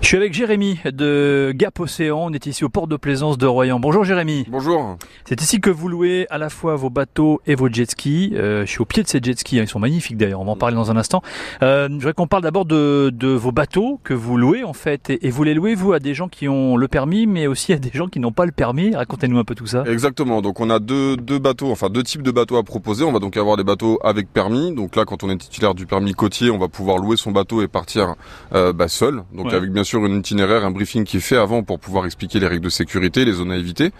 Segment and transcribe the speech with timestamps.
[0.00, 2.28] Je suis avec Jérémy de Gap Océan.
[2.28, 3.78] On est ici au port de plaisance de Royan.
[3.78, 4.46] Bonjour Jérémy.
[4.48, 4.96] Bonjour.
[5.26, 8.32] C'est ici que vous louez à la fois vos bateaux et vos jet skis.
[8.34, 9.58] Euh, je suis au pied de ces jet skis.
[9.58, 9.64] Hein.
[9.64, 10.40] Ils sont magnifiques d'ailleurs.
[10.40, 11.20] On va en parler dans un instant.
[11.62, 15.10] Euh, je voudrais qu'on parle d'abord de, de, vos bateaux que vous louez en fait.
[15.10, 17.72] Et, et, vous les louez vous à des gens qui ont le permis, mais aussi
[17.72, 18.94] à des gens qui n'ont pas le permis.
[18.94, 19.84] Racontez-nous un peu tout ça.
[19.86, 20.40] Exactement.
[20.40, 23.04] Donc on a deux, deux bateaux, enfin deux types de bateaux à proposer.
[23.04, 24.72] On va donc avoir des bateaux avec permis.
[24.72, 27.60] Donc là, quand on est titulaire du permis côtier, on va pouvoir louer son bateau
[27.62, 28.14] et partir
[28.54, 29.24] euh, bah, seul.
[29.34, 29.54] Donc ouais.
[29.54, 32.46] avec bien sûr une itinéraire, un briefing qui est fait avant pour pouvoir expliquer les
[32.46, 33.90] règles de sécurité, les zones à éviter.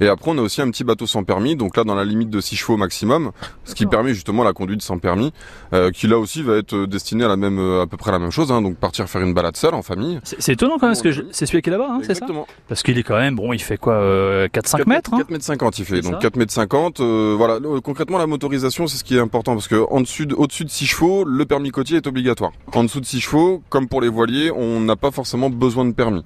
[0.00, 2.30] Et après, on a aussi un petit bateau sans permis, donc là dans la limite
[2.30, 3.32] de 6 chevaux maximum,
[3.64, 5.32] ce qui permet justement la conduite sans permis,
[5.72, 8.30] euh, qui là aussi va être destiné à la même, à peu près la même
[8.30, 10.20] chose, hein, donc partir faire une balade seule en famille.
[10.24, 11.22] C'est étonnant quand même, parce que je...
[11.30, 12.26] c'est celui qui est là-bas, hein, c'est ça
[12.68, 15.44] Parce qu'il est quand même, bon, il fait quoi, euh, 4-5 mètres hein 4 mètres
[15.44, 17.00] 50 il fait, donc 4 mètres 50.
[17.00, 20.64] Euh, voilà, concrètement la motorisation, c'est ce qui est important, parce que en dessus, au-dessus
[20.64, 22.52] de 6 chevaux, le permis côtier est obligatoire.
[22.72, 25.92] En dessous de 6 chevaux, comme pour les voiliers, on n'a pas forcément besoin de
[25.94, 26.22] permis.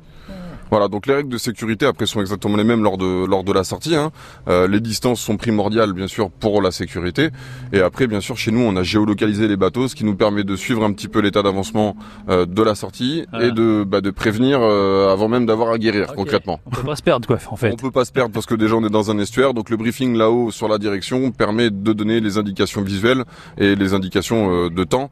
[0.70, 3.52] Voilà, donc les règles de sécurité après sont exactement les mêmes lors de lors de
[3.52, 3.96] la sortie.
[3.96, 4.12] Hein.
[4.48, 7.30] Euh, les distances sont primordiales bien sûr pour la sécurité.
[7.72, 10.44] Et après bien sûr chez nous on a géolocalisé les bateaux, ce qui nous permet
[10.44, 11.96] de suivre un petit peu l'état d'avancement
[12.28, 13.42] euh, de la sortie ah.
[13.42, 16.16] et de bah, de prévenir euh, avant même d'avoir à guérir okay.
[16.16, 16.60] concrètement.
[16.66, 17.72] On peut pas se perdre quoi en fait.
[17.72, 19.76] On peut pas se perdre parce que déjà on est dans un estuaire, donc le
[19.76, 23.24] briefing là-haut sur la direction permet de donner les indications visuelles
[23.58, 25.10] et les indications de temps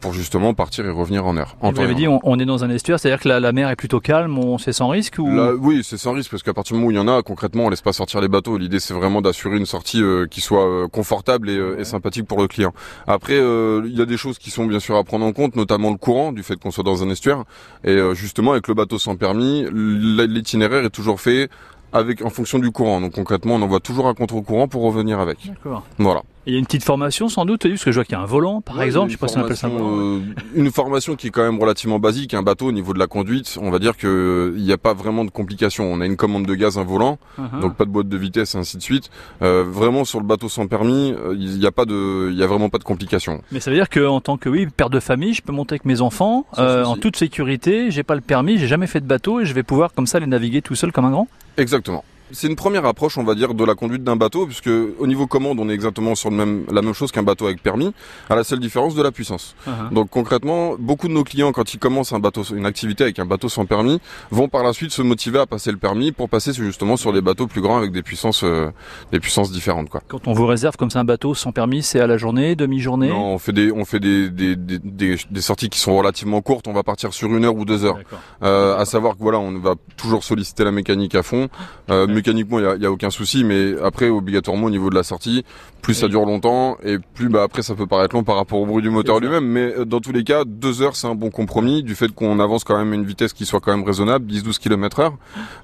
[0.00, 1.56] pour justement partir et revenir en heure.
[1.62, 3.70] En vous avez dit on, on, est dans un estuaire, c'est-à-dire que la, la mer
[3.70, 5.28] est plutôt calme, on c'est sans risque ou...
[5.34, 7.22] Là, oui, c'est sans risque parce qu'à partir du moment où il y en a,
[7.22, 8.58] concrètement, on laisse pas sortir les bateaux.
[8.58, 12.26] L'idée, c'est vraiment d'assurer une sortie euh, qui soit euh, confortable et, euh, et, sympathique
[12.26, 12.72] pour le client.
[13.06, 15.90] Après, il y a des choses qui sont bien sûr à prendre en compte, notamment
[15.90, 17.44] le courant, du fait qu'on soit dans un estuaire.
[17.84, 21.48] Et justement, avec le bateau sans permis, l'itinéraire est toujours fait
[21.92, 23.00] avec en fonction du courant.
[23.00, 25.38] Donc concrètement, on envoie toujours un contre-courant pour revenir avec.
[25.46, 25.84] D'accord.
[25.98, 26.22] Voilà.
[26.46, 28.22] Il y a une petite formation sans doute, parce que je vois qu'il y a
[28.22, 29.08] un volant, par ouais, exemple.
[29.08, 29.98] Je sais pas si on appelle ça un volant.
[29.98, 30.20] Euh,
[30.54, 32.32] une formation qui est quand même relativement basique.
[32.32, 34.94] Un bateau au niveau de la conduite, on va dire que il n'y a pas
[34.94, 35.84] vraiment de complications.
[35.84, 37.60] On a une commande de gaz, un volant, uh -huh.
[37.60, 39.10] donc pas de boîte de vitesse, et ainsi de suite.
[39.42, 42.46] Euh, vraiment sur le bateau sans permis, il n'y a pas de, il y a
[42.46, 43.42] vraiment pas de complications.
[43.52, 45.74] Mais ça veut dire que en tant que oui père de famille, je peux monter
[45.74, 47.90] avec mes enfants euh, en toute sécurité.
[47.90, 50.18] J'ai pas le permis, j'ai jamais fait de bateau et je vais pouvoir comme ça
[50.18, 51.28] les naviguer tout seul comme un grand?
[51.58, 52.04] Exactement.
[52.32, 55.26] C'est une première approche, on va dire, de la conduite d'un bateau, puisque au niveau
[55.26, 57.92] commande, on est exactement sur le même, la même chose qu'un bateau avec permis,
[58.28, 59.54] à la seule différence de la puissance.
[59.66, 59.94] Uh -huh.
[59.94, 63.26] Donc concrètement, beaucoup de nos clients, quand ils commencent un bateau, une activité avec un
[63.26, 64.00] bateau sans permis,
[64.30, 67.20] vont par la suite se motiver à passer le permis pour passer justement sur des
[67.20, 68.70] bateaux plus grands avec des puissances, euh,
[69.12, 70.00] des puissances différentes, quoi.
[70.08, 73.08] Quand on vous réserve comme ça un bateau sans permis, c'est à la journée, demi-journée?
[73.08, 76.66] Non, on fait des, on fait des, des, des, des, sorties qui sont relativement courtes.
[76.68, 77.98] On va partir sur une heure ou deux heures.
[78.42, 81.48] Euh, à savoir que voilà, on va toujours solliciter la mécanique à fond.
[81.90, 82.06] Euh.
[82.18, 85.44] Mécaniquement, il y a, aucun souci, mais après, obligatoirement, au niveau de la sortie,
[85.82, 88.66] plus ça dure longtemps, et plus bah, après, ça peut paraître long par rapport au
[88.66, 89.46] bruit du moteur lui-même.
[89.46, 92.64] Mais dans tous les cas, deux heures, c'est un bon compromis, du fait qu'on avance
[92.64, 95.14] quand même à une vitesse qui soit quand même raisonnable, 10-12 km heure.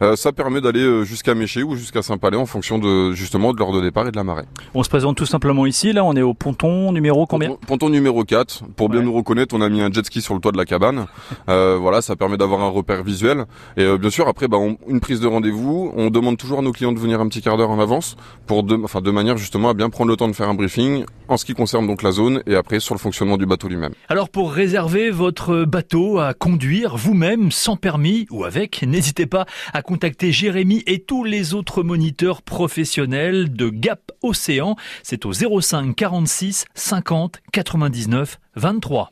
[0.02, 3.72] Euh, ça permet d'aller jusqu'à Méché ou jusqu'à Saint-Palais en fonction de, justement, de l'heure
[3.72, 4.44] de départ et de la marée.
[4.74, 7.48] On se présente tout simplement ici, là, on est au ponton numéro combien?
[7.48, 8.64] Ponton, ponton, numéro 4.
[8.76, 9.06] Pour bien ouais.
[9.06, 11.06] nous reconnaître, on a mis un jet ski sur le toit de la cabane.
[11.48, 13.44] Euh, voilà, ça permet d'avoir un repère visuel.
[13.76, 16.62] Et euh, bien sûr, après, bah, on, une prise de rendez-vous, on demande toujours à
[16.62, 18.16] nos clients de venir un petit quart d'heure en avance
[18.46, 21.06] pour de, enfin, de manière justement à bien prendre le temps de faire un briefing
[21.26, 23.94] en ce qui concerne donc la zone et après sur le fonctionnement du bateau lui-même.
[24.10, 29.80] Alors pour réserver votre bateau à conduire vous-même sans permis ou avec, n'hésitez pas à
[29.80, 34.76] contacter Jérémy et tous les autres moniteurs professionnels de Gap Océan.
[35.02, 39.02] C'est au 05 46 50 99 23.